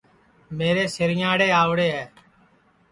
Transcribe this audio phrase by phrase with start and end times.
[0.57, 2.05] میرے سُِرئینٚئاڑے آؤڑے ہے